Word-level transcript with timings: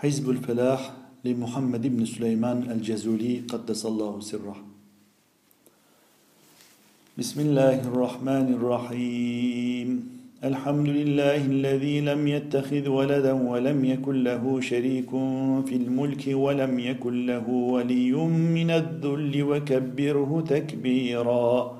حزب 0.00 0.30
الفلاح 0.30 0.92
لمحمد 1.24 1.86
بن 1.86 2.04
سليمان 2.04 2.70
الجزولي 2.70 3.42
قدس 3.52 3.86
الله 3.86 4.20
سره. 4.20 4.56
بسم 7.18 7.40
الله 7.40 7.84
الرحمن 7.84 8.46
الرحيم. 8.56 9.88
الحمد 10.44 10.88
لله 10.88 11.40
الذي 11.46 12.00
لم 12.00 12.28
يتخذ 12.28 12.88
ولدا 12.88 13.32
ولم 13.32 13.84
يكن 13.84 14.24
له 14.24 14.60
شريك 14.60 15.10
في 15.68 15.74
الملك 15.76 16.24
ولم 16.32 16.78
يكن 16.78 17.26
له 17.26 17.48
ولي 17.48 18.12
من 18.56 18.70
الذل 18.70 19.42
وكبره 19.42 20.44
تكبيرا. 20.48 21.79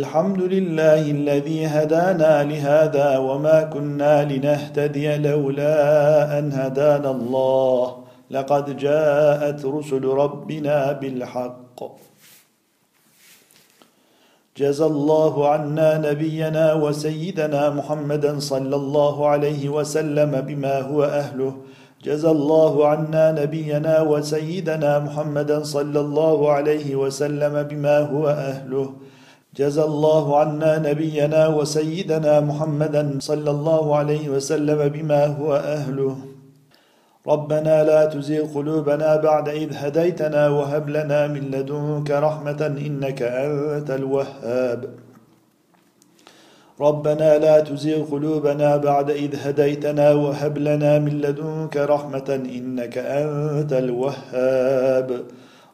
الحمد 0.00 0.40
لله 0.54 1.02
الذي 1.18 1.66
هدانا 1.66 2.44
لهذا 2.44 3.18
وما 3.18 3.62
كنا 3.62 4.24
لنهتدي 4.24 5.16
لولا 5.16 5.78
أن 6.38 6.52
هدانا 6.52 7.10
الله. 7.10 7.96
لقد 8.30 8.76
جاءت 8.76 9.60
رسل 9.64 10.04
ربنا 10.04 10.92
بالحق. 10.92 11.78
جزى 14.56 14.84
الله 14.84 15.48
عنا 15.48 15.98
نبينا 16.08 16.66
وسيدنا 16.74 17.70
محمدا 17.70 18.38
صلى 18.38 18.76
الله 18.76 19.28
عليه 19.28 19.68
وسلم 19.68 20.40
بما 20.40 20.80
هو 20.80 21.04
أهله. 21.04 21.52
جزى 22.04 22.30
الله 22.30 22.86
عنا 22.88 23.24
نبينا 23.42 24.00
وسيدنا 24.02 24.98
محمدا 24.98 25.62
صلى 25.62 26.00
الله 26.00 26.52
عليه 26.52 26.96
وسلم 26.96 27.62
بما 27.62 27.98
هو 27.98 28.28
أهله. 28.28 28.88
جزى 29.56 29.82
الله 29.82 30.38
عنا 30.38 30.78
نبينا 30.78 31.48
وسيدنا 31.48 32.40
محمدا 32.40 33.18
صلى 33.20 33.50
الله 33.50 33.96
عليه 33.96 34.28
وسلم 34.28 34.88
بما 34.88 35.26
هو 35.26 35.56
أهله. 35.56 36.16
ربنا 37.28 37.84
لا 37.84 38.04
تزغ 38.04 38.54
قلوبنا 38.54 39.16
بعد 39.16 39.48
إذ 39.48 39.70
هديتنا 39.76 40.48
وهب 40.48 40.88
لنا 40.88 41.26
من 41.26 41.40
لدنك 41.54 42.10
رحمة 42.10 42.62
إنك 42.86 43.22
أنت 43.22 43.90
الوهاب. 43.90 44.80
ربنا 46.80 47.38
لا 47.38 47.60
تزغ 47.60 48.00
قلوبنا 48.12 48.76
بعد 48.76 49.10
إذ 49.10 49.32
هديتنا 49.36 50.12
وهب 50.12 50.58
لنا 50.58 50.98
من 50.98 51.20
لدنك 51.20 51.76
رحمة 51.76 52.28
إنك 52.56 52.98
أنت 52.98 53.72
الوهاب. 53.72 55.08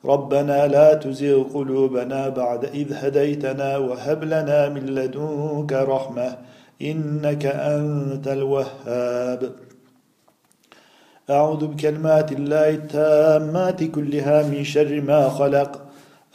ربنا 0.04 0.66
لا 0.66 0.94
تزغ 0.94 1.42
قلوبنا 1.54 2.28
بعد 2.28 2.64
إذ 2.64 2.92
هديتنا 2.92 3.76
وهب 3.76 4.24
لنا 4.24 4.68
من 4.68 4.86
لدنك 4.86 5.72
رحمة 5.72 6.36
إنك 6.82 7.46
أنت 7.46 8.28
الوهاب. 8.28 9.50
أعوذ 11.30 11.66
بكلمات 11.66 12.32
الله 12.32 12.70
التامات 12.70 13.84
كلها 13.84 14.42
من 14.42 14.64
شر 14.64 15.00
ما 15.00 15.28
خلق. 15.28 15.80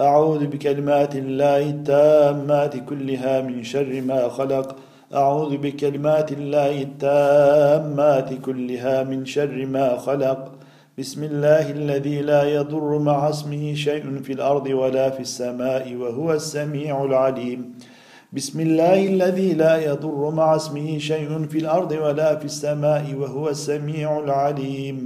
أعوذ 0.01 0.47
بكلمات 0.47 1.15
الله 1.15 1.69
التامات 1.69 2.77
كلها 2.89 3.41
من 3.41 3.63
شر 3.63 4.01
ما 4.01 4.29
خلق. 4.29 4.75
أعوذ 5.13 5.57
بكلمات 5.57 6.31
الله 6.31 6.81
التامات 6.81 8.33
كلها 8.33 9.03
من 9.03 9.25
شر 9.25 9.65
ما 9.65 9.97
خلق. 9.97 10.51
بسم 10.97 11.23
الله 11.23 11.71
الذي 11.71 12.21
لا 12.21 12.43
يضر 12.43 12.99
مع 12.99 13.29
اسمه 13.29 13.73
شيء 13.73 14.21
في 14.21 14.33
الأرض 14.33 14.67
ولا 14.67 15.09
في 15.09 15.19
السماء 15.19 15.95
وهو 15.95 16.33
السميع 16.33 17.03
العليم. 17.03 17.75
بسم 18.33 18.59
الله 18.59 19.07
الذي 19.07 19.53
لا 19.53 19.75
يضر 19.77 20.29
مع 20.29 20.55
اسمه 20.55 20.97
شيء 20.97 21.47
في 21.49 21.57
الأرض 21.57 21.91
ولا 21.91 22.35
في 22.35 22.45
السماء 22.45 23.13
وهو 23.15 23.49
السميع 23.49 24.19
العليم. 24.19 24.97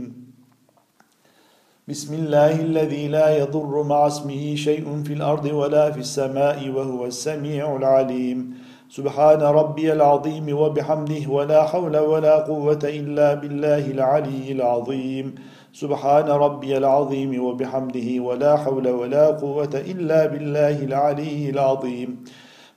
بسم 1.88 2.14
الله 2.14 2.60
الذي 2.60 3.08
لا 3.08 3.38
يضر 3.38 3.84
مع 3.84 4.08
اسمه 4.08 4.56
شيء 4.56 5.04
في 5.04 5.14
الأرض 5.14 5.46
ولا 5.46 5.92
في 5.92 6.00
السماء 6.00 6.70
وهو 6.70 7.06
السميع 7.06 7.76
العليم. 7.76 8.54
سبحان 8.90 9.42
ربي 9.42 9.94
العظيم 9.94 10.48
وبحمده 10.52 11.30
ولا 11.30 11.64
حول 11.64 11.98
ولا 11.98 12.36
قوة 12.44 12.80
إلا 12.84 13.34
بالله 13.34 13.84
العلي 13.92 14.52
العظيم. 14.52 15.36
سبحان 15.78 16.26
ربي 16.26 16.78
العظيم 16.78 17.44
وبحمده 17.46 18.10
ولا 18.28 18.58
حول 18.58 18.88
ولا 18.90 19.26
قوة 19.28 19.74
إلا 19.76 20.26
بالله 20.26 20.84
العلي 20.84 21.50
العظيم. 21.50 22.26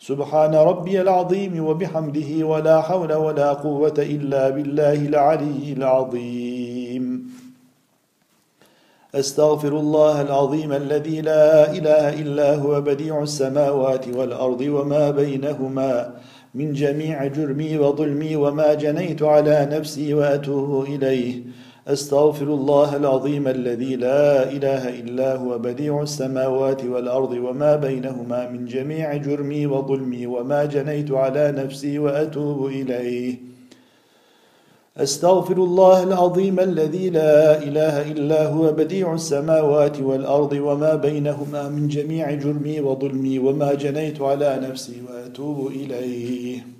سبحان 0.00 0.55
ربي 0.55 1.00
العظيم 1.00 1.65
وبحمده 1.65 2.47
ولا 2.47 2.81
حول 2.81 3.12
ولا 3.12 3.53
قوة 3.53 3.99
إلا 3.99 4.50
بالله 4.50 4.99
العلي 5.12 5.72
العظيم. 5.72 7.05
أستغفر 9.15 9.72
الله 9.81 10.21
العظيم 10.21 10.72
الذي 10.72 11.21
لا 11.21 11.72
إله 11.72 12.21
إلا 12.22 12.55
هو 12.55 12.81
بديع 12.81 13.22
السماوات 13.22 14.09
والأرض 14.09 14.60
وما 14.60 15.10
بينهما 15.10 16.15
من 16.55 16.72
جميع 16.72 17.27
جرمي 17.27 17.78
وظلمي 17.78 18.37
وما 18.37 18.75
جنيت 18.75 19.22
على 19.22 19.69
نفسي 19.72 20.15
وأتوب 20.15 20.84
إليه. 20.84 21.43
أستغفر 21.89 22.45
الله 22.45 22.97
العظيم 22.97 23.49
الذي 23.49 23.97
لا 23.97 24.53
إله 24.53 25.01
إلا 25.01 25.37
هو 25.37 25.59
بديع 25.59 26.03
السماوات 26.03 26.85
والأرض 26.85 27.33
وما 27.33 27.77
بينهما 27.77 28.49
من 28.49 28.67
جميع 28.67 29.17
جرمي 29.17 29.67
وظلمي 29.67 30.27
وما 30.27 30.65
جنيت 30.65 31.11
على 31.11 31.53
نفسي 31.57 31.99
وأتوب 31.99 32.67
إليه. 32.67 33.37
أستغفر 34.97 35.57
الله 35.57 36.03
العظيم 36.03 36.61
الذي 36.61 37.11
لا 37.11 37.63
إله 37.63 38.11
إلا 38.13 38.47
هو 38.49 38.73
بديع 38.73 39.15
السماوات 39.15 40.01
والأرض 40.01 40.53
وما 40.53 40.95
بينهما 40.95 41.69
من 41.69 41.89
جميع 41.89 42.31
جرمي 42.35 42.81
وظلمي 42.81 43.39
وما 43.39 43.75
جنيت 43.75 44.21
على 44.21 44.61
نفسي 44.63 45.03
وأتوب 45.09 45.67
إليه. 45.67 46.80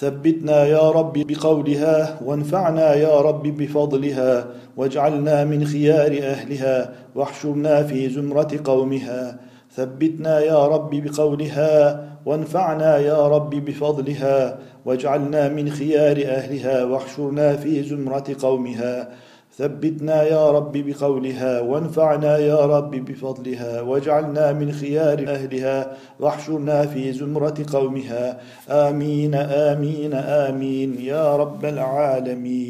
ثبتنا 0.00 0.64
يا 0.64 0.90
رب 0.90 1.12
بقولها 1.12 2.20
وانفعنا 2.24 2.94
يا 2.94 3.20
رب 3.20 3.42
بفضلها 3.42 4.46
واجعلنا 4.76 5.44
من 5.44 5.64
خيار 5.64 6.12
أهلها 6.22 6.92
واحشرنا 7.14 7.82
في 7.82 8.08
زمرة 8.08 8.60
قومها. 8.64 9.38
ثبتنا 9.76 10.40
يا 10.40 10.66
رب 10.66 10.90
بقولها 10.90 12.04
وانفعنا 12.26 12.98
يا 12.98 13.28
رب 13.28 13.50
بفضلها 13.50 14.58
واجعلنا 14.84 15.48
من 15.48 15.70
خيار 15.70 16.16
أهلها 16.16 16.84
واحشرنا 16.84 17.56
في 17.56 17.82
زمرة 17.82 18.24
قومها. 18.42 19.08
ثبتنا 19.60 20.22
يا 20.22 20.50
رب 20.50 20.72
بقولها 20.72 21.60
وانفعنا 21.60 22.38
يا 22.38 22.60
رب 22.66 22.90
بفضلها 22.90 23.80
واجعلنا 23.80 24.52
من 24.52 24.72
خيار 24.72 25.18
أهلها 25.28 25.78
واحشرنا 26.20 26.86
في 26.86 27.12
زمرة 27.12 27.58
قومها. 27.72 28.40
آمين 28.68 29.34
آمين 29.34 30.14
آمين 30.14 30.90
يا 31.00 31.36
رب 31.36 31.64
العالمين. 31.64 32.60